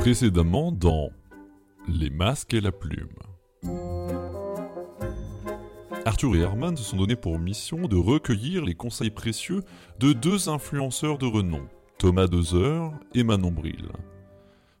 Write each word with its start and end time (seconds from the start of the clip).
Précédemment 0.00 0.72
dans 0.72 1.10
Les 1.86 2.08
masques 2.08 2.54
et 2.54 2.62
la 2.62 2.72
plume. 2.72 3.12
Arthur 6.06 6.34
et 6.36 6.38
Herman 6.38 6.74
se 6.74 6.82
sont 6.82 6.96
donnés 6.96 7.16
pour 7.16 7.38
mission 7.38 7.86
de 7.86 7.96
recueillir 7.96 8.64
les 8.64 8.74
conseils 8.74 9.10
précieux 9.10 9.62
de 9.98 10.14
deux 10.14 10.48
influenceurs 10.48 11.18
de 11.18 11.26
renom, 11.26 11.68
Thomas 11.98 12.28
Dozer 12.28 12.90
et 13.14 13.24
Manon 13.24 13.50
Bril. 13.50 13.90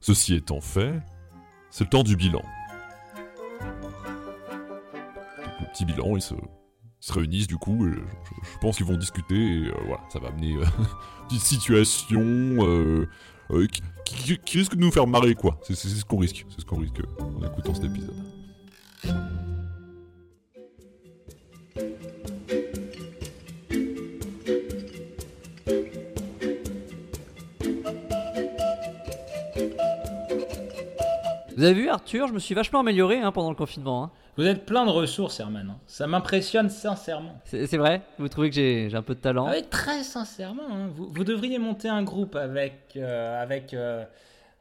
Ceci 0.00 0.36
étant 0.36 0.62
fait, 0.62 1.02
c'est 1.68 1.84
le 1.84 1.90
temps 1.90 2.02
du 2.02 2.16
bilan. 2.16 2.42
Le 5.60 5.70
petit 5.70 5.84
bilan, 5.84 6.16
ils 6.16 6.22
se, 6.22 6.34
réunissent 7.12 7.46
du 7.46 7.58
coup, 7.58 7.86
et 7.88 7.92
je, 7.92 8.58
pense 8.62 8.78
qu'ils 8.78 8.86
vont 8.86 8.96
discuter, 8.96 9.36
et 9.36 9.66
euh, 9.66 9.74
voilà, 9.84 10.02
ça 10.08 10.18
va 10.18 10.28
amener 10.28 10.56
euh, 10.56 10.64
petite 11.28 11.42
situation 11.42 12.22
euh, 12.22 13.06
qui, 14.04 14.38
qui- 14.44 14.58
risque 14.58 14.74
de 14.74 14.80
nous 14.80 14.90
faire 14.90 15.06
marrer, 15.06 15.34
quoi. 15.34 15.58
C'est 15.66 15.74
ce 15.74 16.04
qu'on 16.04 16.18
risque, 16.18 16.44
c'est 16.50 16.60
ce 16.60 16.66
qu'on 16.66 16.78
risque 16.80 17.00
euh, 17.00 17.22
en 17.22 17.46
écoutant 17.46 17.74
cet 17.74 17.84
épisode. 17.84 18.14
Vous 31.56 31.64
avez 31.64 31.74
vu 31.74 31.88
Arthur, 31.88 32.26
je 32.28 32.32
me 32.32 32.38
suis 32.38 32.54
vachement 32.54 32.80
amélioré 32.80 33.18
hein, 33.20 33.32
pendant 33.32 33.50
le 33.50 33.56
confinement. 33.56 34.04
hein. 34.04 34.10
Vous 34.36 34.46
êtes 34.46 34.64
plein 34.64 34.86
de 34.86 34.90
ressources, 34.90 35.40
Herman. 35.40 35.68
hein. 35.70 35.76
Ça 35.86 36.06
m'impressionne 36.06 36.70
sincèrement. 36.70 37.34
C'est 37.44 37.76
vrai? 37.76 38.02
Vous 38.18 38.28
trouvez 38.28 38.48
que 38.50 38.54
j'ai 38.56 38.90
un 38.94 39.02
peu 39.02 39.14
de 39.14 39.20
talent? 39.20 39.46
Ah 39.48 39.52
oui, 39.56 39.64
très 39.68 40.02
sincèrement. 40.02 40.62
hein. 40.70 40.88
Vous, 40.94 41.10
vous 41.12 41.24
devriez 41.24 41.58
monter 41.58 41.88
un 41.88 42.02
groupe 42.02 42.36
avec, 42.36 42.92
euh, 42.96 43.42
avec 43.42 43.74
euh, 43.74 44.04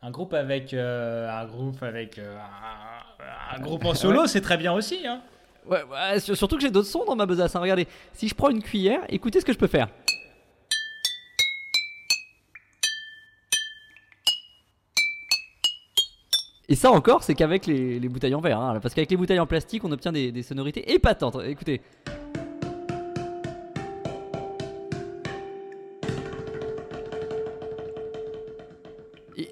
un 0.01 0.11
groupe 0.11 0.33
avec 0.33 0.73
euh, 0.73 1.29
un 1.29 1.45
groupe 1.45 1.81
avec 1.83 2.19
un, 2.19 3.55
un 3.55 3.59
groupe 3.61 3.85
en 3.85 3.93
solo, 3.95 4.27
c'est 4.27 4.41
très 4.41 4.57
bien 4.57 4.73
aussi. 4.73 4.99
Ouais, 5.67 5.83
ouais, 5.83 6.19
sur- 6.19 6.35
surtout 6.35 6.55
que 6.55 6.61
j'ai 6.63 6.71
d'autres 6.71 6.87
sons 6.87 7.05
dans 7.05 7.15
ma 7.15 7.25
besace. 7.27 7.55
Regardez, 7.55 7.87
si 8.13 8.27
je 8.27 8.33
prends 8.33 8.49
une 8.49 8.63
cuillère, 8.63 9.01
écoutez 9.07 9.39
ce 9.39 9.45
que 9.45 9.53
je 9.53 9.57
peux 9.57 9.67
faire. 9.67 9.87
Et 16.71 16.75
ça 16.75 16.91
encore, 16.91 17.23
c'est 17.23 17.33
qu'avec 17.33 17.65
les, 17.65 17.99
les 17.99 18.09
bouteilles 18.09 18.35
en 18.35 18.41
verre. 18.41 18.59
hein, 18.61 18.79
parce 18.79 18.93
qu'avec 18.93 19.09
les 19.09 19.17
bouteilles 19.17 19.39
en 19.39 19.47
plastique, 19.47 19.83
on 19.83 19.91
obtient 19.91 20.11
des, 20.11 20.43
sonorités 20.43 20.93
épatantes. 20.93 21.37
Écoutez. 21.43 21.81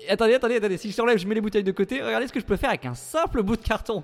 Attendez, 0.09 0.35
attendez, 0.35 0.55
attendez. 0.57 0.77
Si 0.77 0.91
je 0.91 0.95
t'enlève, 0.95 1.17
je 1.17 1.27
mets 1.27 1.35
les 1.35 1.41
bouteilles 1.41 1.63
de 1.63 1.71
côté. 1.71 2.03
Regardez 2.03 2.27
ce 2.27 2.33
que 2.33 2.39
je 2.39 2.45
peux 2.45 2.55
faire 2.55 2.69
avec 2.69 2.85
un 2.85 2.93
simple 2.93 3.41
bout 3.41 3.57
de 3.57 3.63
carton. 3.63 4.03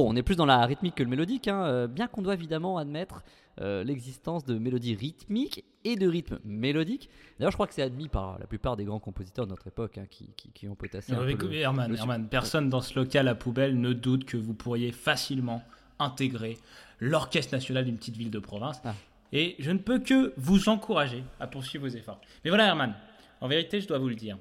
Bon, 0.00 0.10
on 0.10 0.16
est 0.16 0.22
plus 0.22 0.36
dans 0.36 0.46
la 0.46 0.64
rythmique 0.64 0.94
que 0.94 1.02
le 1.02 1.10
mélodique, 1.10 1.46
hein, 1.46 1.62
euh, 1.66 1.86
bien 1.86 2.06
qu'on 2.08 2.22
doit 2.22 2.32
évidemment 2.32 2.78
admettre 2.78 3.22
euh, 3.60 3.84
l'existence 3.84 4.46
de 4.46 4.56
mélodies 4.56 4.94
rythmiques 4.94 5.62
et 5.84 5.96
de 5.96 6.08
rythmes 6.08 6.38
mélodiques. 6.42 7.10
D'ailleurs, 7.38 7.50
je 7.50 7.56
crois 7.58 7.66
que 7.66 7.74
c'est 7.74 7.82
admis 7.82 8.08
par 8.08 8.38
la 8.38 8.46
plupart 8.46 8.76
des 8.78 8.84
grands 8.86 8.98
compositeurs 8.98 9.44
de 9.44 9.50
notre 9.50 9.66
époque 9.66 9.98
hein, 9.98 10.06
qui, 10.10 10.32
qui- 10.38 10.50
qui 10.52 10.68
ont 10.68 10.74
potassé 10.74 11.12
un 11.12 11.16
Non, 11.16 11.24
mais 11.26 11.36
peu 11.36 11.46
le- 11.48 11.52
Herman, 11.54 11.90
le- 11.90 11.98
Herman, 11.98 12.28
personne 12.28 12.70
dans 12.70 12.80
ce 12.80 12.98
local 12.98 13.28
à 13.28 13.34
poubelle 13.34 13.78
ne 13.78 13.92
doute 13.92 14.24
que 14.24 14.38
vous 14.38 14.54
pourriez 14.54 14.90
facilement 14.90 15.62
intégrer 15.98 16.56
l'orchestre 16.98 17.52
national 17.54 17.84
d'une 17.84 17.98
petite 17.98 18.16
ville 18.16 18.30
de 18.30 18.38
province. 18.38 18.80
Ah. 18.86 18.94
Et 19.34 19.54
je 19.58 19.70
ne 19.70 19.78
peux 19.78 19.98
que 19.98 20.32
vous 20.38 20.70
encourager 20.70 21.24
à 21.40 21.46
poursuivre 21.46 21.86
vos 21.86 21.94
efforts. 21.94 22.22
Mais 22.42 22.48
voilà, 22.50 22.68
Herman, 22.68 22.94
en 23.42 23.48
vérité, 23.48 23.82
je 23.82 23.86
dois 23.88 23.98
vous 23.98 24.08
le 24.08 24.14
dire. 24.16 24.38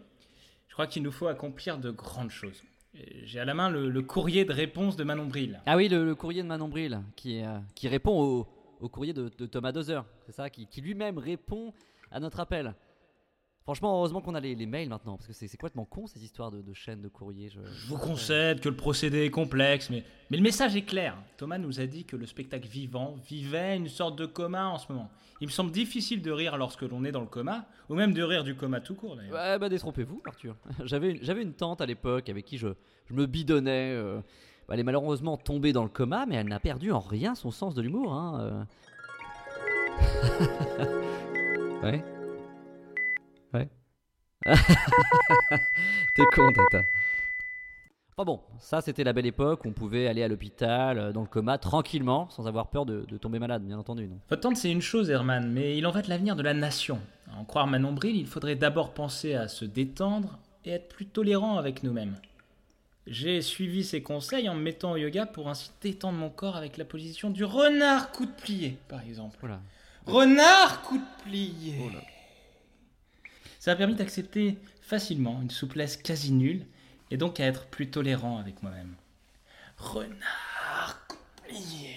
Je 0.69 0.73
crois 0.73 0.87
qu'il 0.87 1.03
nous 1.03 1.11
faut 1.11 1.27
accomplir 1.27 1.79
de 1.79 1.91
grandes 1.91 2.29
choses. 2.31 2.63
J'ai 3.23 3.39
à 3.39 3.45
la 3.45 3.53
main 3.53 3.69
le, 3.69 4.01
courrier 4.01 4.45
de 4.45 4.53
réponse 4.53 4.95
de 4.95 5.03
Manon 5.03 5.27
Bril. 5.27 5.61
Ah 5.65 5.75
oui, 5.77 5.87
le, 5.87 6.15
courrier 6.15 6.41
de 6.41 6.47
Manon 6.47 6.67
Bril, 6.67 6.99
qui, 7.15 7.41
euh, 7.43 7.59
répond 7.83 8.45
au, 8.79 8.89
courrier 8.89 9.13
de, 9.13 9.27
Thomas 9.29 9.71
Dozer, 9.71 10.03
c'est 10.25 10.31
ça, 10.31 10.49
qui 10.49 10.81
lui-même 10.81 11.17
répond 11.17 11.73
à 12.11 12.19
notre 12.19 12.39
appel. 12.39 12.73
Franchement, 13.69 13.95
heureusement 13.99 14.19
qu'on 14.19 14.33
a 14.33 14.39
les, 14.39 14.55
les 14.55 14.65
mails 14.65 14.89
maintenant, 14.89 15.15
parce 15.17 15.27
que 15.27 15.33
c'est 15.33 15.47
complètement 15.47 15.85
con 15.85 16.07
ces 16.07 16.23
histoires 16.23 16.49
de, 16.49 16.59
de 16.59 16.73
chaînes 16.73 17.01
de 17.03 17.07
courrier. 17.07 17.49
Je, 17.49 17.59
Je 17.63 17.85
vous 17.85 17.99
concède 17.99 18.61
que 18.61 18.67
le 18.69 18.75
procédé 18.75 19.25
est 19.25 19.29
complexe, 19.29 19.91
mais, 19.91 20.03
mais 20.31 20.37
le 20.37 20.41
message 20.41 20.75
est 20.75 20.81
clair. 20.81 21.15
Thomas 21.37 21.59
nous 21.59 21.79
a 21.79 21.85
dit 21.85 22.03
que 22.03 22.15
le 22.15 22.25
spectacle 22.25 22.67
vivant 22.67 23.15
vivait 23.29 23.77
une 23.77 23.87
sorte 23.87 24.17
de 24.17 24.25
coma 24.25 24.69
en 24.69 24.79
ce 24.79 24.91
moment. 24.91 25.11
Il 25.39 25.45
me 25.45 25.51
semble 25.51 25.69
difficile 25.69 26.23
de 26.23 26.31
rire 26.31 26.57
lorsque 26.57 26.81
l'on 26.81 27.03
est 27.05 27.11
dans 27.11 27.21
le 27.21 27.27
coma, 27.27 27.67
ou 27.89 27.93
même 27.93 28.11
de 28.11 28.23
rire 28.23 28.43
du 28.43 28.55
coma 28.55 28.81
tout 28.81 28.95
court 28.95 29.15
d'ailleurs. 29.15 29.33
Ouais, 29.35 29.59
bah 29.59 29.69
détrompez-vous, 29.69 30.19
Arthur. 30.25 30.55
J'avais 30.85 31.43
une, 31.43 31.53
tante 31.53 31.79
à 31.79 31.85
l'époque 31.85 32.27
avec 32.27 32.45
qui 32.45 32.57
je, 32.57 32.69
je 33.05 33.13
me 33.13 33.27
bidonnais. 33.27 33.93
euh. 33.93 34.19
Bah, 34.67 34.73
elle 34.73 34.79
est 34.79 34.83
malheureusement 34.83 35.37
tombée 35.37 35.73
dans 35.73 35.83
le 35.83 35.89
coma, 35.89 36.25
mais 36.25 36.37
elle 36.37 36.47
n'a 36.47 36.59
perdu 36.59 36.91
en 36.91 37.01
rien 37.01 37.35
son 37.35 37.51
sens 37.51 37.75
de 37.75 37.83
l'humour. 37.83 38.13
Hein. 38.15 38.65
euh. 40.81 41.05
Ouais. 41.83 42.03
T'es 46.15 46.25
con, 46.33 46.51
tata. 46.51 46.85
Enfin 48.19 48.25
bon, 48.25 48.41
ça 48.59 48.81
c'était 48.81 49.03
la 49.03 49.13
belle 49.13 49.25
époque 49.25 49.63
où 49.63 49.69
on 49.69 49.71
pouvait 49.71 50.07
aller 50.07 50.23
à 50.23 50.27
l'hôpital 50.27 50.97
euh, 50.97 51.11
dans 51.13 51.21
le 51.21 51.27
coma 51.27 51.57
tranquillement, 51.57 52.29
sans 52.29 52.47
avoir 52.47 52.67
peur 52.67 52.85
de, 52.85 53.05
de 53.07 53.17
tomber 53.17 53.39
malade, 53.39 53.63
bien 53.63 53.79
entendu. 53.79 54.07
Non? 54.07 54.19
Votre 54.29 54.41
tante, 54.41 54.57
c'est 54.57 54.71
une 54.71 54.81
chose, 54.81 55.09
Herman, 55.09 55.49
mais 55.49 55.77
il 55.77 55.87
en 55.87 55.91
va 55.91 56.01
de 56.01 56.09
l'avenir 56.09 56.35
de 56.35 56.43
la 56.43 56.53
nation. 56.53 56.99
À 57.31 57.37
en 57.39 57.45
croire 57.45 57.67
Manon 57.67 57.93
Bril, 57.93 58.17
il 58.17 58.27
faudrait 58.27 58.55
d'abord 58.55 58.93
penser 58.93 59.35
à 59.35 59.47
se 59.47 59.63
détendre 59.63 60.37
et 60.65 60.71
être 60.71 60.89
plus 60.89 61.05
tolérant 61.05 61.57
avec 61.57 61.83
nous-mêmes. 61.83 62.15
J'ai 63.07 63.41
suivi 63.41 63.83
ses 63.83 64.03
conseils 64.03 64.49
en 64.49 64.55
me 64.55 64.61
mettant 64.61 64.91
au 64.91 64.97
yoga 64.97 65.25
pour 65.25 65.49
ainsi 65.49 65.71
détendre 65.81 66.17
mon 66.17 66.29
corps 66.29 66.57
avec 66.57 66.77
la 66.77 66.85
position 66.85 67.29
du 67.29 67.43
renard 67.43 68.11
coup 68.11 68.25
de 68.25 68.31
plié, 68.31 68.77
par 68.87 69.01
exemple. 69.01 69.37
Voilà. 69.39 69.61
Renard 70.05 70.81
coup 70.81 70.97
de 70.97 71.23
plié. 71.23 71.75
Oh 71.85 71.89
là. 71.89 72.01
Ça 73.59 73.71
m'a 73.71 73.75
permis 73.77 73.95
d'accepter 73.95 74.57
facilement 74.81 75.41
une 75.41 75.49
souplesse 75.49 75.97
quasi 75.97 76.31
nulle 76.31 76.65
et 77.11 77.17
donc 77.17 77.39
à 77.39 77.45
être 77.45 77.65
plus 77.67 77.89
tolérant 77.89 78.37
avec 78.37 78.63
moi-même. 78.63 78.95
Renard 79.77 80.99
coup 81.07 81.17
de 81.45 81.47
plié. 81.49 81.89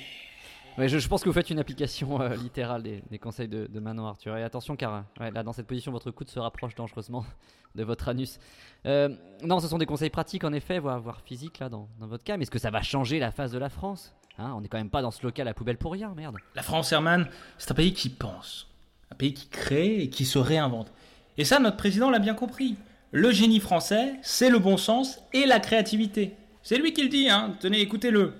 Ouais, 0.78 0.88
je, 0.88 0.98
je 0.98 1.06
pense 1.08 1.22
que 1.22 1.28
vous 1.28 1.34
faites 1.34 1.50
une 1.50 1.58
application 1.58 2.20
euh, 2.20 2.34
littérale 2.34 2.82
des, 2.82 3.02
des 3.10 3.18
conseils 3.18 3.48
de, 3.48 3.66
de 3.66 3.80
Manon 3.80 4.06
Arthur. 4.06 4.36
Et 4.36 4.42
attention, 4.42 4.74
car 4.74 5.04
ouais, 5.20 5.30
là, 5.30 5.42
dans 5.42 5.52
cette 5.52 5.66
position, 5.66 5.92
votre 5.92 6.10
coude 6.10 6.28
se 6.28 6.38
rapproche 6.38 6.74
dangereusement 6.74 7.24
de 7.74 7.84
votre 7.84 8.08
anus. 8.08 8.38
Euh, 8.86 9.10
non, 9.42 9.60
ce 9.60 9.68
sont 9.68 9.78
des 9.78 9.86
conseils 9.86 10.08
pratiques, 10.10 10.44
en 10.44 10.52
effet, 10.52 10.78
voire, 10.78 10.98
voire 11.00 11.20
physiques, 11.20 11.58
là, 11.58 11.68
dans, 11.68 11.88
dans 12.00 12.06
votre 12.06 12.24
cas. 12.24 12.36
Mais 12.38 12.44
est-ce 12.44 12.50
que 12.50 12.58
ça 12.58 12.70
va 12.70 12.80
changer 12.82 13.18
la 13.18 13.30
face 13.30 13.50
de 13.50 13.58
la 13.58 13.68
France? 13.68 14.14
Hein, 14.38 14.52
On 14.56 14.62
n'est 14.62 14.68
quand 14.68 14.78
même 14.78 14.88
pas 14.90 15.02
dans 15.02 15.10
ce 15.10 15.22
local 15.22 15.46
à 15.46 15.52
poubelle 15.54 15.76
pour 15.76 15.92
rien, 15.92 16.14
merde. 16.16 16.36
La 16.54 16.62
France, 16.62 16.90
Herman, 16.90 17.28
c'est 17.58 17.70
un 17.70 17.74
pays 17.74 17.92
qui 17.92 18.08
pense, 18.08 18.66
un 19.10 19.14
pays 19.14 19.34
qui 19.34 19.48
crée 19.48 20.00
et 20.00 20.08
qui 20.08 20.24
se 20.24 20.38
réinvente. 20.38 20.90
Et 21.38 21.44
ça, 21.44 21.58
notre 21.58 21.76
président 21.76 22.10
l'a 22.10 22.18
bien 22.18 22.34
compris. 22.34 22.76
Le 23.10 23.30
génie 23.30 23.60
français, 23.60 24.14
c'est 24.22 24.50
le 24.50 24.58
bon 24.58 24.76
sens 24.76 25.20
et 25.32 25.46
la 25.46 25.60
créativité. 25.60 26.36
C'est 26.62 26.78
lui 26.78 26.92
qui 26.92 27.02
le 27.02 27.08
dit, 27.08 27.28
hein. 27.28 27.56
Tenez, 27.60 27.80
écoutez-le. 27.80 28.34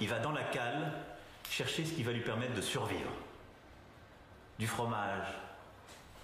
Il 0.00 0.08
va 0.08 0.18
dans 0.18 0.32
la 0.32 0.42
cale 0.44 0.92
chercher 1.48 1.84
ce 1.84 1.92
qui 1.92 2.02
va 2.02 2.12
lui 2.12 2.22
permettre 2.22 2.54
de 2.54 2.60
survivre. 2.60 3.10
Du 4.58 4.66
fromage, 4.66 5.26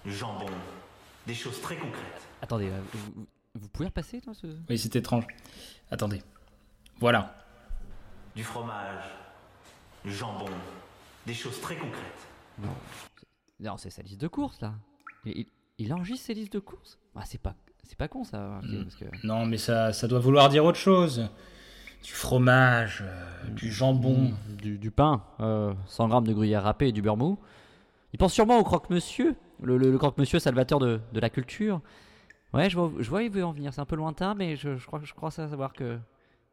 du 0.03 0.13
jambon, 0.13 0.49
des 1.27 1.33
choses 1.33 1.61
très 1.61 1.77
concrètes. 1.77 2.21
Attendez, 2.41 2.69
euh, 2.69 2.81
vous, 3.55 3.67
pouvez 3.69 3.87
repasser, 3.87 4.21
toi, 4.21 4.33
ce... 4.33 4.47
Oui, 4.69 4.77
c'est 4.77 4.95
étrange. 4.95 5.25
Attendez. 5.91 6.21
Voilà. 6.99 7.35
Du 8.35 8.43
fromage, 8.43 9.03
du 10.03 10.13
jambon, 10.13 10.49
des 11.25 11.33
choses 11.33 11.59
très 11.61 11.75
concrètes. 11.75 12.27
Non, 12.57 12.75
non 13.59 13.77
c'est 13.77 13.89
sa 13.89 14.01
liste 14.01 14.19
de 14.21 14.27
courses, 14.27 14.59
là. 14.61 14.73
Il, 15.25 15.39
il- 15.39 15.47
il 15.79 15.93
enregistre 15.93 16.25
ses 16.27 16.33
listes 16.33 16.53
de 16.53 16.59
courses? 16.59 16.97
Ah, 17.15 17.23
c'est 17.25 17.41
pas, 17.41 17.55
c'est 17.83 17.97
pas 17.97 18.07
con, 18.07 18.23
ça. 18.23 18.59
ok, 18.63 18.69
Mm. 18.69 18.83
parce 18.83 18.95
que... 18.95 19.05
Non, 19.27 19.45
mais 19.45 19.57
ça, 19.57 19.91
ça 19.93 20.07
doit 20.07 20.19
vouloir 20.19 20.49
dire 20.49 20.63
autre 20.65 20.77
chose. 20.77 21.27
Du 22.03 22.11
fromage, 22.13 23.03
euh, 23.05 23.49
du 23.49 23.71
jambon. 23.71 24.31
Du, 24.57 24.77
du 24.77 24.89
pain, 24.91 25.21
euh, 25.41 25.73
100 25.87 26.07
grammes 26.07 26.27
de 26.27 26.33
gruyère 26.33 26.63
râpée 26.63 26.87
et 26.89 26.91
du 26.93 27.01
beurre 27.01 27.17
mou. 27.17 27.37
Il 28.13 28.17
pense 28.19 28.33
sûrement 28.33 28.57
au 28.57 28.63
croque-monsieur, 28.63 29.35
le, 29.61 29.77
le- 29.77 29.91
le 29.91 29.97
croque-monsieur 29.97 30.39
salvateur 30.39 30.79
de, 30.79 30.99
de 31.13 31.19
la 31.19 31.29
culture. 31.29 31.81
Ouais, 32.53 32.69
je 32.69 32.77
vois, 32.77 32.91
je 32.99 33.09
vois 33.09 33.23
il 33.23 33.29
veut 33.29 33.43
en 33.43 33.51
venir. 33.51 33.73
C'est 33.73 33.81
un 33.81 33.85
peu 33.85 33.95
lointain, 33.97 34.33
mais 34.33 34.55
je, 34.55 34.77
je 34.77 34.85
crois, 34.87 35.01
je 35.03 35.13
crois 35.13 35.29
savoir 35.31 35.73
que. 35.73 35.99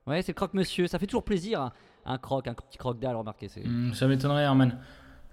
Ouais, 0.07 0.21
c'est 0.23 0.33
le 0.33 0.37
croque-monsieur. 0.37 0.87
Ça 0.89 0.99
fait 0.99 1.07
toujours 1.07 1.25
plaisir, 1.25 1.61
un, 1.61 1.73
un 2.05 2.19
croque, 2.19 2.49
un 2.49 2.55
petit 2.55 2.77
croque-dalle, 2.79 3.17
remarquez. 3.17 3.49
Hmm, 3.65 3.93
ça 3.93 4.07
m'étonnerait, 4.09 4.43
Herman. 4.43 4.79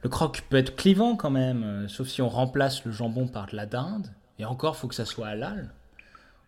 Le 0.03 0.09
croque 0.09 0.41
peut 0.49 0.57
être 0.57 0.75
clivant 0.75 1.15
quand 1.15 1.29
même, 1.29 1.63
euh, 1.63 1.87
sauf 1.87 2.09
si 2.09 2.21
on 2.21 2.27
remplace 2.27 2.83
le 2.83 2.91
jambon 2.91 3.25
par 3.25 3.47
de 3.47 3.55
la 3.55 3.65
dinde. 3.65 4.11
Et 4.37 4.43
encore, 4.43 4.75
faut 4.75 4.89
que 4.89 4.95
ça 4.95 5.05
soit 5.05 5.27
halal. 5.27 5.73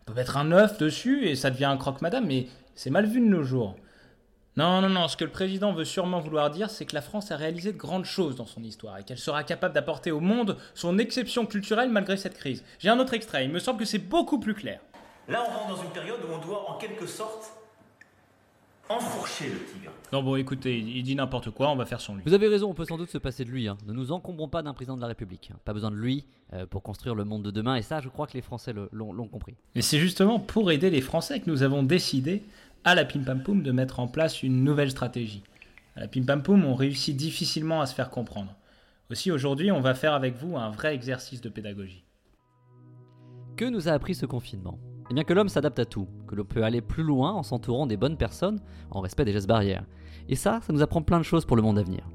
On 0.02 0.04
peut 0.04 0.14
mettre 0.14 0.36
un 0.36 0.52
œuf 0.52 0.76
dessus 0.76 1.26
et 1.26 1.34
ça 1.36 1.50
devient 1.50 1.64
un 1.64 1.78
croque 1.78 2.02
madame, 2.02 2.26
mais 2.26 2.48
c'est 2.74 2.90
mal 2.90 3.06
vu 3.06 3.18
de 3.18 3.26
nos 3.26 3.42
jours. 3.42 3.74
Non, 4.58 4.82
non, 4.82 4.90
non, 4.90 5.08
ce 5.08 5.16
que 5.16 5.24
le 5.24 5.30
président 5.30 5.72
veut 5.72 5.86
sûrement 5.86 6.20
vouloir 6.20 6.50
dire, 6.50 6.68
c'est 6.68 6.84
que 6.84 6.94
la 6.94 7.00
France 7.00 7.30
a 7.30 7.36
réalisé 7.36 7.72
de 7.72 7.78
grandes 7.78 8.04
choses 8.04 8.36
dans 8.36 8.46
son 8.46 8.62
histoire 8.62 8.98
et 8.98 9.04
qu'elle 9.04 9.18
sera 9.18 9.42
capable 9.42 9.74
d'apporter 9.74 10.10
au 10.10 10.20
monde 10.20 10.58
son 10.74 10.98
exception 10.98 11.46
culturelle 11.46 11.90
malgré 11.90 12.18
cette 12.18 12.36
crise. 12.36 12.62
J'ai 12.78 12.90
un 12.90 12.98
autre 12.98 13.14
extrait, 13.14 13.46
il 13.46 13.50
me 13.50 13.58
semble 13.58 13.78
que 13.78 13.84
c'est 13.86 13.98
beaucoup 13.98 14.38
plus 14.38 14.54
clair. 14.54 14.80
Là, 15.28 15.42
on 15.46 15.58
rentre 15.58 15.76
dans 15.76 15.82
une 15.82 15.90
période 15.90 16.20
où 16.28 16.32
on 16.32 16.46
doit, 16.46 16.70
en 16.70 16.74
quelque 16.76 17.06
sorte, 17.06 17.52
enfourcher 18.88 19.46
le 19.48 19.58
tigre. 19.64 19.92
Non, 20.12 20.22
bon, 20.22 20.36
écoutez, 20.36 20.78
il 20.78 21.02
dit 21.02 21.16
n'importe 21.16 21.50
quoi, 21.50 21.70
on 21.70 21.76
va 21.76 21.84
faire 21.86 22.00
son 22.00 22.14
lui. 22.16 22.22
Vous 22.24 22.32
avez 22.34 22.46
raison, 22.48 22.70
on 22.70 22.74
peut 22.74 22.84
sans 22.84 22.96
doute 22.96 23.10
se 23.10 23.18
passer 23.18 23.44
de 23.44 23.50
lui. 23.50 23.66
hein. 23.68 23.76
Ne 23.86 23.92
nous 23.92 24.12
encombrons 24.12 24.48
pas 24.48 24.62
d'un 24.62 24.72
président 24.72 24.96
de 24.96 25.00
la 25.00 25.08
République. 25.08 25.50
hein. 25.52 25.58
Pas 25.64 25.72
besoin 25.72 25.90
de 25.90 25.96
lui 25.96 26.24
euh, 26.52 26.66
pour 26.66 26.82
construire 26.82 27.14
le 27.16 27.24
monde 27.24 27.42
de 27.42 27.50
demain, 27.50 27.74
et 27.76 27.82
ça, 27.82 28.00
je 28.00 28.08
crois 28.08 28.26
que 28.26 28.34
les 28.34 28.42
Français 28.42 28.72
le- 28.72 28.88
l'ont 28.92 29.12
l'ont 29.12 29.26
compris. 29.28 29.54
Et 29.74 29.82
c'est 29.82 29.98
justement 29.98 30.38
pour 30.38 30.70
aider 30.70 30.90
les 30.90 31.00
Français 31.00 31.40
que 31.40 31.50
nous 31.50 31.62
avons 31.64 31.82
décidé, 31.82 32.42
à 32.84 32.94
la 32.94 33.04
Pim 33.04 33.24
Pam 33.24 33.42
Poum, 33.42 33.62
de 33.64 33.72
mettre 33.72 33.98
en 33.98 34.06
place 34.06 34.44
une 34.44 34.62
nouvelle 34.62 34.90
stratégie. 34.92 35.42
À 35.96 36.00
la 36.00 36.08
Pim 36.08 36.22
Pam 36.24 36.42
Poum, 36.42 36.64
on 36.64 36.74
réussit 36.76 37.16
difficilement 37.16 37.80
à 37.80 37.86
se 37.86 37.94
faire 37.94 38.10
comprendre. 38.10 38.54
Aussi, 39.10 39.32
aujourd'hui, 39.32 39.72
on 39.72 39.80
va 39.80 39.94
faire 39.94 40.14
avec 40.14 40.36
vous 40.36 40.56
un 40.56 40.70
vrai 40.70 40.94
exercice 40.94 41.40
de 41.40 41.48
pédagogie. 41.48 42.04
Que 43.56 43.64
nous 43.64 43.88
a 43.88 43.92
appris 43.92 44.14
ce 44.14 44.26
confinement? 44.26 44.78
Eh 45.08 45.14
bien 45.14 45.22
que 45.22 45.32
l'homme 45.32 45.48
s'adapte 45.48 45.78
à 45.78 45.84
tout, 45.84 46.08
que 46.26 46.34
l'on 46.34 46.44
peut 46.44 46.64
aller 46.64 46.80
plus 46.80 47.04
loin 47.04 47.32
en 47.32 47.44
s'entourant 47.44 47.86
des 47.86 47.96
bonnes 47.96 48.16
personnes, 48.16 48.60
en 48.90 49.00
respect 49.00 49.24
des 49.24 49.32
gestes 49.32 49.46
barrières. 49.46 49.84
Et 50.28 50.34
ça, 50.34 50.60
ça 50.62 50.72
nous 50.72 50.82
apprend 50.82 51.02
plein 51.02 51.18
de 51.18 51.24
choses 51.24 51.44
pour 51.44 51.56
le 51.56 51.62
monde 51.62 51.78
à 51.78 51.82
venir. 51.82 52.08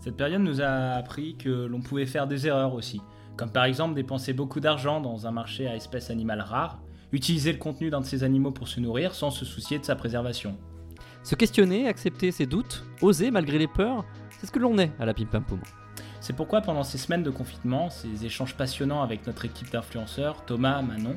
Cette 0.00 0.16
période 0.16 0.40
nous 0.40 0.62
a 0.62 0.94
appris 0.94 1.36
que 1.36 1.66
l'on 1.66 1.80
pouvait 1.80 2.06
faire 2.06 2.26
des 2.26 2.46
erreurs 2.46 2.74
aussi, 2.74 3.02
comme 3.36 3.50
par 3.50 3.64
exemple 3.64 3.94
dépenser 3.94 4.32
beaucoup 4.32 4.60
d'argent 4.60 5.00
dans 5.00 5.26
un 5.26 5.30
marché 5.30 5.66
à 5.66 5.76
espèces 5.76 6.10
animales 6.10 6.40
rares, 6.40 6.80
utiliser 7.12 7.52
le 7.52 7.58
contenu 7.58 7.90
d'un 7.90 8.00
de 8.00 8.06
ces 8.06 8.24
animaux 8.24 8.50
pour 8.50 8.66
se 8.66 8.80
nourrir 8.80 9.14
sans 9.14 9.30
se 9.30 9.44
soucier 9.44 9.78
de 9.78 9.84
sa 9.84 9.94
préservation. 9.94 10.56
Se 11.22 11.34
questionner, 11.34 11.86
accepter 11.86 12.32
ses 12.32 12.46
doutes, 12.46 12.84
oser 13.02 13.30
malgré 13.30 13.58
les 13.58 13.68
peurs, 13.68 14.04
c'est 14.40 14.46
ce 14.46 14.52
que 14.52 14.58
l'on 14.58 14.78
est 14.78 14.90
à 14.98 15.04
la 15.04 15.12
Pim 15.12 15.26
Pam 15.26 15.44
Poum. 15.44 15.60
C'est 16.20 16.34
pourquoi 16.34 16.62
pendant 16.62 16.82
ces 16.82 16.98
semaines 16.98 17.22
de 17.22 17.30
confinement, 17.30 17.90
ces 17.90 18.24
échanges 18.24 18.56
passionnants 18.56 19.02
avec 19.02 19.26
notre 19.26 19.44
équipe 19.44 19.70
d'influenceurs, 19.70 20.44
Thomas, 20.46 20.80
Manon, 20.80 21.14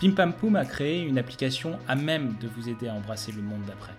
Pim 0.00 0.10
Pam 0.10 0.32
Poum 0.32 0.56
a 0.56 0.64
créé 0.64 1.02
une 1.02 1.18
application 1.18 1.78
à 1.86 1.94
même 1.94 2.34
de 2.40 2.48
vous 2.48 2.68
aider 2.68 2.88
à 2.88 2.94
embrasser 2.94 3.30
le 3.30 3.42
monde 3.42 3.62
d'après. 3.66 3.92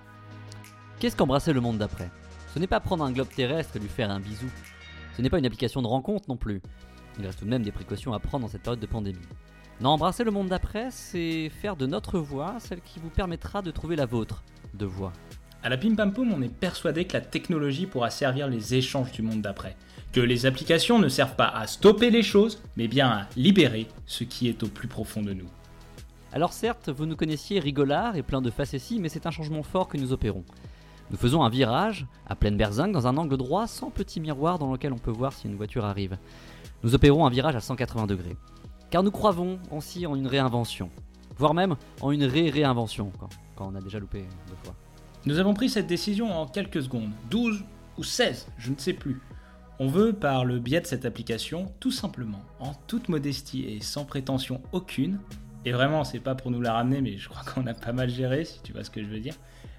Qu'est-ce 1.00 1.16
qu'embrasser 1.16 1.54
le 1.54 1.62
monde 1.62 1.78
d'après? 1.78 2.12
Ce 2.54 2.60
n'est 2.60 2.68
pas 2.68 2.82
prendre 2.82 3.04
un 3.04 3.12
globe 3.12 3.30
terrestre 3.30 3.78
et 3.78 3.80
lui 3.80 3.88
faire 3.88 4.12
un 4.12 4.20
bisou. 4.20 4.48
Ce 5.16 5.22
n'est 5.22 5.30
pas 5.30 5.40
une 5.40 5.46
application 5.46 5.82
de 5.82 5.88
rencontre 5.88 6.26
non 6.28 6.36
plus. 6.36 6.62
Il 7.18 7.26
reste 7.26 7.40
tout 7.40 7.46
de 7.46 7.50
même 7.50 7.64
des 7.64 7.72
précautions 7.72 8.14
à 8.14 8.20
prendre 8.20 8.46
dans 8.46 8.52
cette 8.52 8.64
période 8.64 8.82
de 8.82 8.86
pandémie. 8.86 9.18
Non, 9.80 9.92
embrasser 9.92 10.26
le 10.26 10.32
monde 10.32 10.50
d'après, 10.50 10.90
c'est 10.92 11.50
faire 11.50 11.78
de 11.78 11.86
notre 11.86 12.20
voix 12.20 12.56
celle 12.60 12.82
qui 12.82 13.00
vous 13.00 13.10
permettra 13.10 13.62
de 13.62 13.72
trouver 13.72 13.96
la 13.96 14.06
vôtre 14.06 14.44
de 14.74 14.86
voix. 14.86 15.14
À 15.64 15.70
la 15.70 15.78
Pim 15.78 15.96
Pam 15.96 16.14
Poum, 16.14 16.34
on 16.34 16.42
est 16.42 16.54
persuadé 16.54 17.06
que 17.06 17.14
la 17.14 17.22
technologie 17.22 17.86
pourra 17.86 18.10
servir 18.10 18.48
les 18.48 18.76
échanges 18.76 19.12
du 19.14 19.22
monde 19.22 19.42
d'après. 19.42 19.78
Que 20.12 20.20
les 20.20 20.46
applications 20.46 21.00
ne 21.00 21.10
servent 21.10 21.36
pas 21.36 21.48
à 21.48 21.68
stopper 21.68 22.10
les 22.10 22.22
choses, 22.22 22.62
mais 22.76 22.88
bien 22.88 23.10
à 23.10 23.28
libérer 23.36 23.88
ce 24.06 24.24
qui 24.26 24.48
est 24.50 24.62
au 24.64 24.68
plus 24.68 24.88
profond 24.88 25.22
de 25.22 25.34
nous. 25.34 25.50
Alors 26.34 26.54
certes, 26.54 26.90
vous 26.90 27.06
nous 27.06 27.16
connaissiez 27.16 27.60
rigolard 27.60 28.16
et 28.16 28.24
plein 28.24 28.42
de 28.42 28.50
facéties, 28.50 29.00
mais 29.00 29.10
c'est 29.10 29.26
un 29.26 29.32
changement 29.32 29.64
fort 29.64 29.88
que 29.88 29.98
nous 29.98 30.12
opérons. 30.12 30.44
Nous 31.12 31.18
faisons 31.18 31.44
un 31.44 31.50
virage 31.50 32.08
à 32.26 32.36
pleine 32.36 32.58
berzingue 32.58 32.92
dans 32.92 33.08
un 33.08 33.16
angle 33.18 33.38
droit 33.38 33.68
sans 33.68 33.92
petit 33.92 34.20
miroir 34.20 34.58
dans 34.58 34.72
lequel 34.72 34.92
on 34.92 34.98
peut 34.98 35.12
voir 35.12 35.34
si 35.34 35.48
une 35.48 35.56
voiture 35.56 35.86
arrive. 35.86 36.18
Nous 36.84 36.96
opérons 36.96 37.26
un 37.26 37.30
virage 37.30 37.56
à 37.56 37.62
180 37.62 38.08
degrés. 38.08 38.36
Car 38.90 39.04
nous 39.04 39.12
croyons 39.12 39.60
aussi 39.72 40.06
en 40.08 40.16
une 40.16 40.28
réinvention. 40.28 40.90
Voire 41.38 41.54
même 41.54 41.76
en 42.02 42.12
une 42.12 42.24
ré-réinvention, 42.24 43.12
quand, 43.20 43.30
quand 43.56 43.70
on 43.72 43.76
a 43.76 43.82
déjà 43.82 44.00
loupé 44.00 44.26
deux 44.48 44.56
fois. 44.64 44.74
Nous 45.26 45.40
avons 45.40 45.54
pris 45.54 45.70
cette 45.70 45.88
décision 45.88 46.32
en 46.32 46.48
quelques 46.48 46.84
secondes, 46.84 47.12
12 47.30 47.64
ou 47.98 48.04
16, 48.04 48.48
je 48.58 48.72
ne 48.72 48.78
sais 48.78 48.94
plus. 48.94 49.22
On 49.80 49.88
veut, 49.88 50.14
par 50.14 50.46
le 50.46 50.60
biais 50.60 50.82
de 50.82 50.86
cette 50.86 51.06
application, 51.06 51.72
tout 51.80 51.92
simplement, 51.92 52.42
en 52.60 52.74
toute 52.88 53.10
modestie 53.10 53.66
et 53.66 53.82
sans 53.82 54.06
prétention 54.06 54.62
aucune, 54.72 55.20
et 55.66 55.72
vraiment 55.72 56.04
c'est 56.04 56.20
pas 56.20 56.36
pour 56.36 56.52
nous 56.52 56.62
la 56.62 56.74
ramener, 56.74 57.02
mais 57.02 57.18
je 57.18 57.28
crois 57.28 57.42
qu'on 57.54 57.68
a 57.68 57.74
pas 57.74 57.92
mal 57.92 58.10
géré, 58.10 58.46
si 58.46 58.62
tu 58.62 58.72
vois 58.72 58.84
ce 58.84 58.90
que 58.90 59.02
je 59.02 59.08
veux 59.08 59.20
dire, 59.20 59.36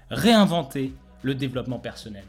réinventer 0.09 0.93
le 1.23 1.33
développement 1.33 1.79
personnel. 1.79 2.23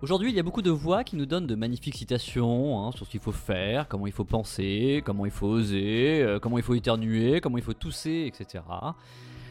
Aujourd'hui, 0.00 0.30
il 0.30 0.34
y 0.34 0.40
a 0.40 0.42
beaucoup 0.42 0.62
de 0.62 0.70
voix 0.70 1.04
qui 1.04 1.14
nous 1.14 1.26
donnent 1.26 1.46
de 1.46 1.54
magnifiques 1.54 1.94
citations 1.94 2.80
hein, 2.80 2.90
sur 2.90 3.06
ce 3.06 3.10
qu'il 3.12 3.20
faut 3.20 3.30
faire, 3.30 3.86
comment 3.86 4.08
il 4.08 4.12
faut 4.12 4.24
penser, 4.24 5.00
comment 5.04 5.26
il 5.26 5.30
faut 5.30 5.46
oser, 5.46 6.22
euh, 6.22 6.40
comment 6.40 6.58
il 6.58 6.64
faut 6.64 6.74
éternuer, 6.74 7.40
comment 7.40 7.56
il 7.56 7.62
faut 7.62 7.72
tousser, 7.72 8.24
etc. 8.26 8.64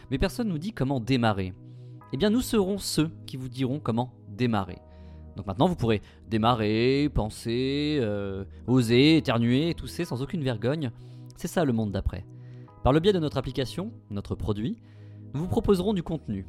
Mais 0.10 0.18
personne 0.18 0.50
nous 0.50 0.58
dit 0.58 0.74
comment 0.74 1.00
démarrer. 1.00 1.54
Eh 2.12 2.18
bien, 2.18 2.30
nous 2.30 2.42
serons 2.42 2.80
ceux 2.80 3.10
qui 3.25 3.38
vous 3.38 3.48
diront 3.48 3.80
comment 3.80 4.12
démarrer. 4.28 4.80
Donc 5.38 5.48
maintenant, 5.48 5.68
vous 5.68 5.78
pourrez 5.78 6.02
démarrer, 6.28 7.10
penser, 7.13 8.00
euh, 8.02 8.44
oser, 8.68 9.16
éternuer, 9.16 9.74
tousser 9.74 10.04
sans 10.04 10.22
aucune 10.22 10.44
vergogne. 10.44 10.92
C'est 11.38 11.48
ça 11.48 11.63
le 11.63 11.72
monde 11.72 11.94
d'après. 11.94 12.25
Par 12.83 12.94
le 12.94 13.00
biais 13.00 13.13
de 13.13 13.19
notre 13.19 13.38
application, 13.38 13.92
notre 14.10 14.33
produit, 14.33 14.80
nous 15.36 15.42
vous 15.42 15.48
proposerons 15.48 15.94
du 15.94 16.01
contenu. 16.01 16.48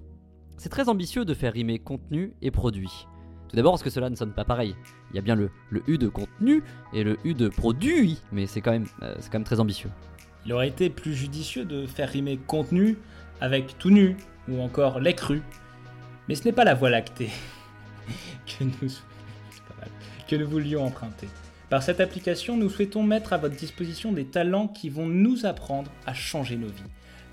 C'est 0.56 0.70
très 0.70 0.88
ambitieux 0.88 1.26
de 1.26 1.34
faire 1.34 1.52
rimer 1.52 1.78
contenu 1.78 2.32
et 2.40 2.50
produit. 2.50 3.06
Tout 3.48 3.56
d'abord 3.56 3.72
parce 3.72 3.82
que 3.82 3.90
cela 3.90 4.08
ne 4.08 4.16
sonne 4.16 4.32
pas 4.32 4.46
pareil. 4.46 4.74
Il 5.10 5.16
y 5.16 5.18
a 5.18 5.22
bien 5.22 5.34
le, 5.34 5.50
le 5.68 5.82
U 5.86 5.98
de 5.98 6.08
contenu 6.08 6.62
et 6.94 7.04
le 7.04 7.18
U 7.24 7.34
de 7.34 7.48
produit, 7.48 8.18
mais 8.32 8.46
c'est 8.46 8.62
quand, 8.62 8.70
même, 8.70 8.86
euh, 9.02 9.14
très 9.44 9.60
ambitieux. 9.60 9.90
Il 10.46 10.54
aurait 10.54 10.68
été 10.68 10.88
plus 10.88 11.12
judicieux 11.12 11.66
de 11.66 11.84
faire 11.86 12.08
rimer 12.08 12.38
contenu 12.38 12.96
avec 13.42 13.76
tout 13.76 13.90
nu, 13.90 14.16
ou 14.48 14.62
encore 14.62 15.00
lait. 15.00 15.14
Mais 16.28 16.34
ce 16.34 16.44
n'est 16.44 16.52
pas 16.52 16.64
la 16.64 16.74
voie 16.74 16.88
lactée 16.88 17.28
que 20.28 20.36
nous 20.36 20.48
voulions 20.48 20.86
emprunter. 20.86 21.28
Par 21.72 21.82
cette 21.82 22.02
application, 22.02 22.58
nous 22.58 22.68
souhaitons 22.68 23.02
mettre 23.02 23.32
à 23.32 23.38
votre 23.38 23.56
disposition 23.56 24.12
des 24.12 24.26
talents 24.26 24.68
qui 24.68 24.90
vont 24.90 25.06
nous 25.06 25.46
apprendre 25.46 25.90
à 26.04 26.12
changer 26.12 26.58
nos 26.58 26.66
vies. 26.66 26.82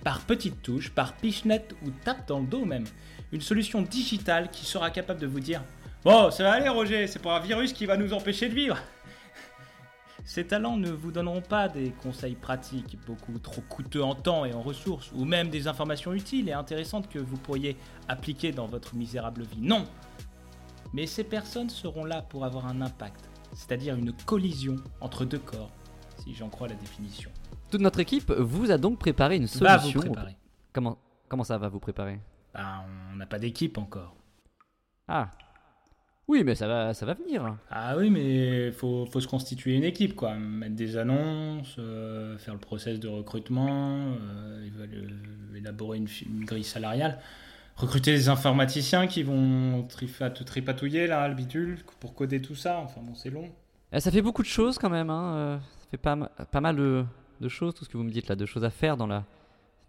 Par 0.05 0.21
petites 0.21 0.61
touches, 0.61 0.91
par 0.91 1.17
pichenette 1.17 1.75
ou 1.85 1.89
tape 2.05 2.25
dans 2.25 2.39
le 2.39 2.47
dos 2.47 2.63
même. 2.63 2.85
Une 3.33 3.41
solution 3.41 3.81
digitale 3.81 4.49
qui 4.49 4.65
sera 4.65 4.91
capable 4.91 5.19
de 5.19 5.27
vous 5.27 5.41
dire 5.41 5.61
Bon, 6.05 6.31
ça 6.31 6.43
va 6.43 6.53
aller 6.53 6.69
Roger, 6.69 7.05
c'est 7.07 7.21
pas 7.21 7.35
un 7.35 7.41
virus 7.41 7.73
qui 7.73 7.85
va 7.85 7.97
nous 7.97 8.13
empêcher 8.13 8.47
de 8.47 8.55
vivre. 8.55 8.77
Ces 10.23 10.47
talents 10.47 10.77
ne 10.77 10.89
vous 10.89 11.11
donneront 11.11 11.41
pas 11.41 11.67
des 11.67 11.89
conseils 12.01 12.35
pratiques 12.35 12.97
beaucoup 13.05 13.37
trop 13.39 13.61
coûteux 13.67 14.01
en 14.01 14.15
temps 14.15 14.45
et 14.45 14.53
en 14.53 14.61
ressources, 14.61 15.11
ou 15.13 15.25
même 15.25 15.49
des 15.49 15.67
informations 15.67 16.13
utiles 16.13 16.47
et 16.47 16.53
intéressantes 16.53 17.09
que 17.09 17.19
vous 17.19 17.35
pourriez 17.35 17.75
appliquer 18.07 18.53
dans 18.53 18.67
votre 18.67 18.95
misérable 18.95 19.41
vie. 19.41 19.59
Non 19.59 19.83
Mais 20.93 21.07
ces 21.07 21.25
personnes 21.25 21.69
seront 21.69 22.05
là 22.05 22.21
pour 22.21 22.45
avoir 22.45 22.67
un 22.67 22.79
impact, 22.79 23.28
c'est-à-dire 23.53 23.95
une 23.95 24.13
collision 24.25 24.75
entre 25.01 25.25
deux 25.25 25.39
corps, 25.39 25.71
si 26.17 26.33
j'en 26.33 26.49
crois 26.49 26.67
la 26.67 26.75
définition. 26.75 27.29
Toute 27.71 27.81
notre 27.81 27.99
équipe 27.99 28.31
vous 28.31 28.71
a 28.71 28.77
donc 28.77 28.99
préparé 28.99 29.37
une 29.37 29.45
Va 29.45 29.77
vous 29.77 29.81
solution. 29.89 29.99
préparer. 30.01 30.35
Comment, 30.73 30.97
comment 31.27 31.43
ça 31.43 31.57
va 31.57 31.69
vous 31.69 31.79
préparer? 31.79 32.19
Bah, 32.53 32.83
on 33.11 33.15
n'a 33.17 33.25
pas 33.25 33.39
d'équipe 33.39 33.77
encore. 33.77 34.15
Ah. 35.07 35.29
Oui, 36.27 36.43
mais 36.43 36.53
ça 36.53 36.67
va, 36.67 36.93
ça 36.93 37.07
va 37.07 37.15
venir. 37.15 37.57
Ah 37.71 37.97
oui, 37.97 38.11
mais 38.11 38.71
faut, 38.71 39.07
faut 39.07 39.19
se 39.19 39.27
constituer 39.27 39.73
une 39.75 39.83
équipe, 39.83 40.15
quoi. 40.15 40.35
Mettre 40.35 40.75
des 40.75 40.95
annonces, 40.95 41.75
euh, 41.79 42.37
faire 42.37 42.53
le 42.53 42.59
process 42.59 42.99
de 42.99 43.07
recrutement, 43.07 44.13
euh, 44.21 44.67
élaborer 45.55 45.97
une 45.97 46.45
grille 46.45 46.63
salariale, 46.63 47.19
recruter 47.79 48.11
des 48.11 48.29
informaticiens 48.29 49.07
qui 49.07 49.23
vont 49.23 49.83
trifa- 49.87 50.31
te 50.31 50.43
tripatouiller, 50.43 51.07
là, 51.07 51.27
le 51.27 51.35
bidule, 51.35 51.77
pour 51.99 52.13
coder 52.13 52.41
tout 52.41 52.55
ça. 52.55 52.77
Enfin 52.79 53.01
bon, 53.03 53.15
c'est 53.15 53.29
long. 53.29 53.49
Eh, 53.91 53.99
ça 53.99 54.11
fait 54.11 54.21
beaucoup 54.21 54.41
de 54.43 54.47
choses 54.47 54.77
quand 54.77 54.89
même. 54.89 55.09
Hein. 55.09 55.33
euh, 55.35 55.57
Ça 55.57 55.87
fait 55.91 55.97
pas, 55.97 56.15
ma- 56.15 56.27
pas 56.51 56.61
mal 56.61 56.75
de, 56.75 57.03
de 57.41 57.47
choses, 57.49 57.73
tout 57.73 57.85
ce 57.85 57.89
que 57.89 57.97
vous 57.97 58.03
me 58.03 58.11
dites 58.11 58.27
là, 58.27 58.35
de 58.35 58.45
choses 58.45 58.63
à 58.63 58.69
faire 58.69 58.97
dans 58.97 59.07
la, 59.07 59.23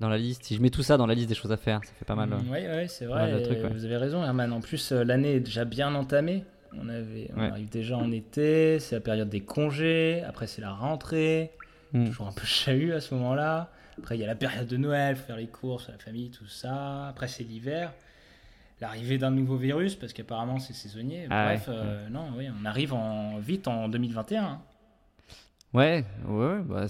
dans 0.00 0.08
la 0.08 0.16
liste. 0.16 0.44
Si 0.44 0.56
je 0.56 0.62
mets 0.62 0.70
tout 0.70 0.82
ça 0.82 0.96
dans 0.96 1.06
la 1.06 1.14
liste 1.14 1.28
des 1.28 1.34
choses 1.34 1.52
à 1.52 1.56
faire, 1.58 1.80
ça 1.84 1.92
fait 1.98 2.04
pas 2.06 2.14
mal. 2.14 2.32
euh. 2.32 2.36
Oui, 2.44 2.50
ouais, 2.60 2.86
c'est 2.88 3.04
vrai. 3.06 3.42
trucs, 3.42 3.58
ouais. 3.58 3.68
Vous 3.72 3.84
avez 3.84 3.96
raison, 3.98 4.22
Herman. 4.24 4.52
En 4.52 4.60
plus, 4.60 4.92
euh, 4.92 5.04
l'année 5.04 5.34
est 5.34 5.40
déjà 5.40 5.64
bien 5.64 5.94
entamée. 5.94 6.44
On, 6.72 6.88
avait, 6.88 7.28
on 7.36 7.40
Ouais. 7.40 7.48
arrive 7.50 7.68
déjà 7.68 7.96
en 7.98 8.12
été, 8.12 8.78
c'est 8.78 8.94
la 8.94 9.00
période 9.00 9.28
des 9.28 9.40
congés, 9.40 10.22
après 10.26 10.46
c'est 10.46 10.60
la 10.62 10.72
rentrée. 10.72 11.50
Hmm. 11.92 12.06
toujours 12.06 12.28
un 12.28 12.32
peu 12.32 12.44
chahut 12.46 12.92
à 12.92 13.00
ce 13.00 13.14
moment-là. 13.14 13.70
Après, 13.98 14.16
il 14.16 14.20
y 14.20 14.24
a 14.24 14.26
la 14.26 14.34
période 14.36 14.66
de 14.68 14.76
Noël, 14.76 15.16
faut 15.16 15.26
faire 15.26 15.36
les 15.36 15.48
courses, 15.48 15.88
la 15.88 15.98
famille, 15.98 16.30
tout 16.30 16.46
ça. 16.46 17.08
Après, 17.08 17.28
c'est 17.28 17.44
l'hiver. 17.44 17.92
L'arrivée 18.80 19.18
d'un 19.18 19.30
nouveau 19.30 19.56
virus, 19.56 19.94
parce 19.94 20.12
qu'apparemment, 20.14 20.58
c'est 20.58 20.72
saisonnier. 20.72 21.26
Ah 21.28 21.44
Bref, 21.46 21.68
ouais, 21.68 21.74
euh, 21.76 22.08
non, 22.08 22.28
oui, 22.36 22.46
on 22.50 22.64
arrive 22.64 22.94
en, 22.94 23.38
vite 23.38 23.68
en 23.68 23.88
2021. 23.88 24.42
hein. 24.44 24.60
Ouais, 25.74 26.04
ouais, 26.26 26.60
bah, 26.62 26.86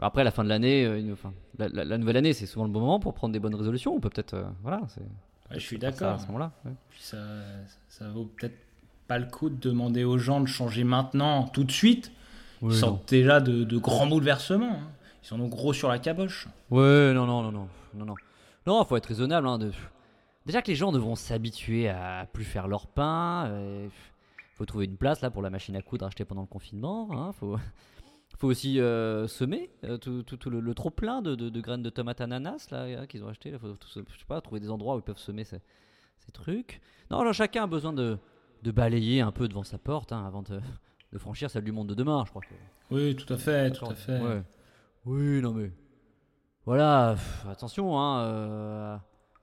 après 0.00 0.24
la 0.24 0.30
fin 0.30 0.44
de 0.44 0.48
l'année, 0.48 0.84
euh, 0.84 1.12
enfin, 1.12 1.32
la, 1.58 1.68
la- 1.68 1.84
la 1.84 1.98
nouvelle 1.98 2.18
année, 2.18 2.32
c'est 2.34 2.46
souvent 2.46 2.66
le 2.66 2.70
bon 2.72 2.80
moment 2.80 3.00
pour 3.00 3.14
prendre 3.14 3.32
des 3.32 3.38
bonnes 3.40 3.54
résolutions. 3.54 3.94
On 3.94 4.00
peut 4.00 4.10
peut-être, 4.10 4.34
euh, 4.34 4.44
voilà, 4.62 4.80
c'est- 4.88 5.00
Ouais, 5.00 5.58
je 5.58 5.60
suis 5.60 5.78
d'accord. 5.78 6.14
à 6.14 6.18
ce 6.18 6.26
moment-là. 6.26 6.52
ouais. 6.64 6.72
Ça, 6.98 7.18
ça 7.88 8.08
vaut 8.10 8.24
peut-être 8.24 8.56
Pas 9.08 9.18
le 9.18 9.26
coup 9.26 9.50
de 9.50 9.56
demander 9.56 10.04
aux 10.04 10.16
gens 10.16 10.40
de 10.40 10.46
changer 10.46 10.84
maintenant, 10.84 11.44
tout 11.48 11.64
de 11.64 11.72
suite. 11.72 12.12
Non. 12.68 12.74
sortent 12.74 13.08
déjà 13.10 13.40
de, 13.40 13.64
de 13.64 13.78
grands 13.78 14.06
bouleversements. 14.06 14.72
hein. 14.72 14.90
Ils 15.22 15.26
sont 15.26 15.38
donc 15.38 15.50
gros 15.50 15.72
sur 15.72 15.88
la 15.88 15.98
caboche. 15.98 16.48
Ouais, 16.70 17.12
non, 17.12 17.26
non, 17.26 17.42
non, 17.42 17.52
non, 17.52 17.68
non, 17.94 18.04
non. 18.06 18.14
Non, 18.66 18.84
faut 18.84 18.96
être 18.96 19.06
raisonnable. 19.06 19.46
Hein, 19.48 19.58
de... 19.58 19.72
Déjà 20.46 20.62
que 20.62 20.68
les 20.68 20.74
gens 20.76 20.92
devront 20.92 21.14
s'habituer 21.14 21.88
à 21.88 22.26
plus 22.32 22.44
faire 22.44 22.66
leur 22.68 22.86
pain. 22.86 23.46
euh, 23.48 23.88
faut 24.54 24.64
trouver 24.66 24.84
une 24.86 24.96
place 24.96 25.20
là 25.20 25.30
pour 25.30 25.42
la 25.42 25.50
machine 25.50 25.74
à 25.76 25.82
coudre 25.82 26.06
achetée 26.06 26.24
pendant 26.24 26.42
le 26.42 26.46
confinement. 26.46 27.08
Hein, 27.12 27.32
faut... 27.32 27.56
faut 28.38 28.48
aussi 28.48 28.80
euh, 28.80 29.28
semer 29.28 29.70
euh, 29.84 29.98
tout, 29.98 30.22
tout- 30.24 30.36
tout 30.36 30.50
le, 30.50 30.58
le 30.60 30.74
trop 30.74 30.90
plein 30.90 31.22
de, 31.22 31.34
de- 31.36 31.48
de 31.48 31.60
graines 31.60 31.82
de 31.82 31.90
tomates 31.90 32.20
ananas 32.20 32.68
là 32.72 32.82
hein, 32.84 33.06
qu'ils 33.06 33.22
ont 33.24 33.28
acheté. 33.28 33.50
Là, 33.52 33.58
faut 33.58 33.74
tout 33.74 33.88
se- 33.88 34.00
je 34.00 34.18
sais 34.18 34.24
pas, 34.26 34.40
trouver 34.40 34.60
des 34.60 34.70
endroits 34.70 34.96
où 34.96 34.98
ils 34.98 35.02
peuvent 35.02 35.18
semer 35.18 35.44
ces, 35.44 35.60
ces 36.18 36.32
trucs. 36.32 36.80
Non, 37.10 37.32
chacun 37.32 37.64
a 37.64 37.66
besoin 37.68 37.92
de, 37.92 38.18
de 38.64 38.70
balayer 38.72 39.20
un 39.20 39.30
peu 39.32 39.46
devant 39.48 39.62
sa 39.62 39.78
porte 39.78 40.12
hein, 40.12 40.24
avant 40.26 40.42
de, 40.42 40.60
de 41.12 41.18
franchir 41.18 41.50
celle 41.50 41.64
du 41.64 41.72
monde 41.72 41.88
de 41.88 41.94
demain, 41.94 42.22
je 42.24 42.30
crois. 42.30 42.42
Que... 42.42 42.54
Oui, 42.90 43.14
tout 43.16 43.30
à 43.32 43.36
fait, 43.36 43.70
tout 43.72 43.84
à 43.86 43.94
fait. 43.94 44.20
Ouais. 44.20 44.42
Oui, 45.04 45.40
non 45.40 45.52
mais. 45.52 45.70
Voilà, 46.64 47.14
pff, 47.14 47.46
attention, 47.50 47.98
hein, 47.98 48.24
euh, 48.24 48.96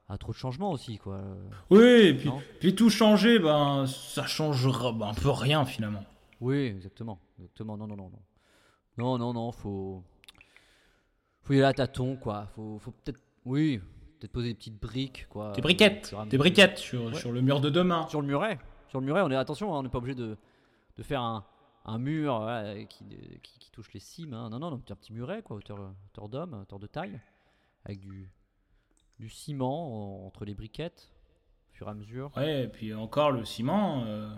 à 0.07 0.17
trop 0.17 0.31
de 0.31 0.37
changements 0.37 0.71
aussi, 0.71 0.97
quoi. 0.97 1.21
Oui, 1.69 1.79
et 1.79 2.13
puis, 2.13 2.29
puis 2.59 2.75
tout 2.75 2.89
changer, 2.89 3.39
ben, 3.39 3.85
ça 3.87 4.25
changera 4.25 4.93
ben, 4.93 5.07
un 5.07 5.13
peu 5.13 5.29
rien 5.29 5.65
finalement. 5.65 6.03
Oui, 6.39 6.55
exactement, 6.57 7.19
exactement, 7.37 7.75
non, 7.75 7.87
non, 7.87 7.97
non, 7.97 8.09
non. 8.09 8.19
Non, 8.97 9.17
non, 9.17 9.33
non, 9.33 9.51
faut. 9.51 10.03
Faut 11.41 11.53
y 11.53 11.57
aller 11.57 11.65
à 11.65 11.73
tâtons, 11.73 12.15
quoi. 12.15 12.47
Faut, 12.55 12.79
faut 12.79 12.91
peut-être. 12.91 13.19
Oui, 13.45 13.81
peut-être 14.19 14.31
poser 14.31 14.49
des 14.49 14.55
petites 14.55 14.79
briques, 14.79 15.27
quoi. 15.29 15.51
Des 15.53 15.61
briquettes, 15.61 16.15
des 16.29 16.37
briquettes 16.37 16.77
sur, 16.77 17.05
Ouais. 17.05 17.13
sur 17.13 17.31
le 17.31 17.41
mur 17.41 17.59
de 17.59 17.69
demain. 17.69 18.07
Sur 18.07 18.21
le 18.21 18.27
muret. 18.27 18.59
Sur 18.87 19.01
le 19.01 19.05
muret, 19.05 19.21
on 19.21 19.31
est. 19.31 19.35
Attention, 19.35 19.73
hein, 19.73 19.79
on 19.79 19.83
n'est 19.83 19.89
pas 19.89 19.97
obligé 19.97 20.15
de, 20.15 20.37
de 20.97 21.03
faire 21.03 21.21
un, 21.21 21.45
un 21.89 21.97
mur 21.97 22.39
voilà, 22.39 22.83
qui, 22.85 23.03
qui, 23.43 23.59
qui 23.59 23.71
touche 23.71 23.91
les 23.93 23.99
cimes. 23.99 24.33
hein. 24.33 24.49
Non, 24.49 24.59
non, 24.59 24.71
non, 24.71 24.77
un 24.77 24.95
petit 24.95 25.13
muret, 25.13 25.41
quoi, 25.41 25.57
hauteur, 25.57 25.77
hauteur 26.07 26.29
d'homme, 26.29 26.53
hauteur 26.61 26.79
de 26.79 26.87
taille. 26.87 27.19
Avec 27.85 27.99
du, 27.99 28.29
du 29.19 29.29
ciment 29.29 30.23
en- 30.23 30.27
entre 30.27 30.45
les 30.45 30.53
briquettes, 30.53 31.09
au 31.71 31.73
fur 31.75 31.87
et 31.87 31.91
à 31.91 31.93
mesure. 31.93 32.31
Ouais, 32.37 32.63
et 32.63 32.67
puis 32.67 32.93
encore 32.93 33.31
le 33.31 33.45
ciment. 33.45 34.03
euh, 34.05 34.29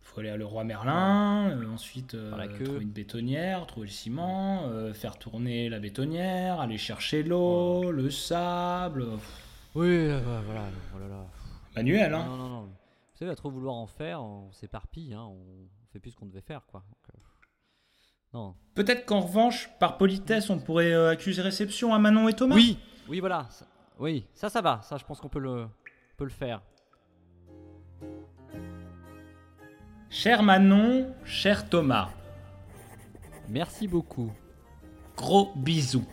faut 0.00 0.20
aller 0.20 0.30
à 0.30 0.36
Leroy 0.38 0.64
Merlin, 0.64 1.50
euh, 1.50 1.66
ensuite 1.70 2.14
euh, 2.14 2.30
trouver 2.64 2.80
une 2.82 2.90
bétonnière, 2.92 3.66
trouver 3.66 3.88
le 3.88 3.92
ciment, 3.92 4.62
euh, 4.64 4.94
faire 4.94 5.18
tourner 5.18 5.68
la 5.68 5.80
bétonnière, 5.80 6.60
aller 6.60 6.78
chercher 6.78 7.22
l'eau, 7.22 7.90
le 7.92 8.10
sable. 8.10 9.04
Oui, 9.74 10.06
voilà, 10.08 10.70
voilà, 10.92 11.08
oh. 11.24 11.26
Manuel, 11.76 12.14
hein. 12.14 12.24
Non, 12.24 12.36
non, 12.38 12.48
non. 12.48 12.62
Vous 12.62 13.18
savez, 13.18 13.30
à 13.30 13.36
trop 13.36 13.50
vouloir 13.50 13.74
en 13.74 13.86
faire, 13.86 14.22
on 14.22 14.50
s'éparpille, 14.52 15.12
hein, 15.12 15.24
on 15.28 15.68
fait 15.92 16.00
plus 16.00 16.10
ce 16.12 16.16
qu'on 16.16 16.26
devait 16.26 16.40
faire, 16.40 16.64
quoi. 16.66 16.82
Donc, 16.88 17.14
euh, 17.14 17.18
non. 18.34 18.54
Peut-être 18.74 19.06
qu'en 19.06 19.20
revanche, 19.20 19.68
par 19.78 19.96
politesse, 19.98 20.50
on 20.50 20.58
pourrait 20.58 20.92
euh, 20.92 21.10
accuser 21.10 21.42
réception 21.42 21.94
à 21.94 21.98
Manon 21.98 22.28
et 22.28 22.34
Thomas. 22.34 22.54
Oui, 22.54 22.78
oui, 23.08 23.20
voilà. 23.20 23.46
ça- 23.50 23.66
oui, 23.98 24.26
ça, 24.34 24.48
ça 24.48 24.60
va. 24.60 24.80
Ça, 24.82 24.96
je 24.98 25.04
pense 25.04 25.20
qu'on 25.20 25.28
peut 25.28 25.38
le, 25.40 25.66
peut 26.16 26.24
le 26.24 26.30
faire. 26.30 26.62
Cher 30.10 30.42
Manon, 30.42 31.14
cher 31.24 31.68
Thomas, 31.68 32.10
Merci 33.48 33.88
beaucoup. 33.88 34.30
gros 35.16 35.52
bisous. 35.56 36.04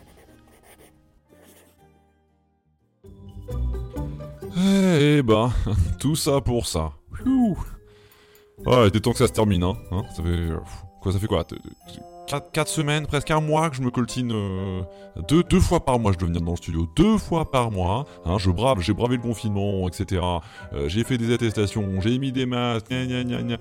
Eh 4.58 5.22
ben, 5.22 5.52
tout 6.00 6.16
ça 6.16 6.40
pour 6.40 6.66
ça. 6.66 6.92
Pfiou. 7.12 7.56
Ouais, 8.64 8.84
il 8.84 8.86
était 8.88 9.00
temps 9.00 9.12
que 9.12 9.18
ça 9.18 9.26
se 9.26 9.32
termine, 9.32 9.62
hein. 9.62 9.74
Hein, 9.90 10.02
ça 10.14 10.22
fait... 10.22 10.28
euh, 10.28 10.56
Quoi, 11.00 11.12
ça 11.12 11.18
fait 11.18 11.26
quoi? 11.26 11.44
4, 12.52 12.68
semaines, 12.68 13.06
presque 13.06 13.30
un 13.30 13.40
mois 13.40 13.70
que 13.70 13.76
je 13.76 13.82
me 13.82 13.90
coltine 13.92 14.32
euh, 14.34 14.80
deux, 15.28 15.44
deux 15.44 15.60
fois 15.60 15.84
par 15.84 16.00
mois, 16.00 16.10
je 16.12 16.18
dois 16.18 16.26
venir 16.26 16.40
dans 16.40 16.50
le 16.52 16.56
studio, 16.56 16.88
deux 16.96 17.18
fois 17.18 17.48
par 17.48 17.70
mois, 17.70 18.04
hein, 18.24 18.38
je 18.38 18.50
brave, 18.50 18.80
j'ai 18.80 18.92
bravé 18.92 19.14
le 19.16 19.22
confinement, 19.22 19.86
etc. 19.86 20.20
Euh, 20.72 20.88
j'ai 20.88 21.04
fait 21.04 21.18
des 21.18 21.32
attestations, 21.32 22.00
j'ai 22.00 22.18
mis 22.18 22.32
des 22.32 22.44
masques, 22.46 22.88
gna 22.90 23.22
gna 23.22 23.42
gna. 23.42 23.56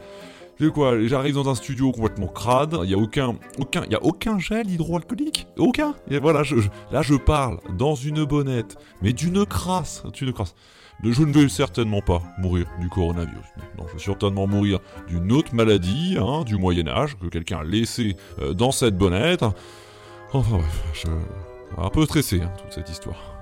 C'est 0.57 0.71
quoi 0.71 0.97
J'arrive 1.05 1.35
dans 1.35 1.50
un 1.50 1.55
studio 1.55 1.91
complètement 1.91 2.27
crade. 2.27 2.79
Il 2.83 2.89
y 2.89 2.93
a 2.93 2.97
aucun, 2.97 3.35
aucun, 3.59 3.83
il 3.89 3.97
aucun 4.01 4.39
gel 4.39 4.69
hydroalcoolique, 4.69 5.47
aucun? 5.57 5.95
Voilà, 6.21 6.43
là 6.91 7.01
je 7.01 7.15
parle 7.15 7.59
dans 7.77 7.95
une 7.95 8.24
bonnette, 8.24 8.77
mais 9.01 9.12
d'une 9.12 9.45
crasse, 9.45 10.03
d'une 10.13 10.31
crasse. 10.31 10.55
Je 11.03 11.24
ne 11.24 11.33
vais 11.33 11.50
certainement 11.50 12.01
pas 12.01 12.21
mourir 12.38 12.67
du 12.79 12.89
coronavirus. 12.89 13.45
Non, 13.77 13.85
je 13.88 13.93
vais 13.93 14.03
certainement 14.03 14.47
mourir 14.47 14.79
d'une 15.09 15.31
autre 15.33 15.53
maladie, 15.53 16.17
hein, 16.17 16.43
du 16.43 16.57
Moyen 16.57 16.88
Âge 16.88 17.17
que 17.17 17.27
quelqu'un 17.27 17.59
a 17.59 17.63
laissé 17.63 18.15
euh, 18.39 18.53
dans 18.53 18.71
cette 18.71 18.97
bonnette. 18.97 19.43
Enfin 20.31 20.57
bref, 20.57 20.83
je 20.93 21.07
un 21.77 21.89
peu 21.89 22.05
stressé 22.05 22.41
hein, 22.41 22.51
toute 22.57 22.71
cette 22.71 22.89
histoire. 22.89 23.34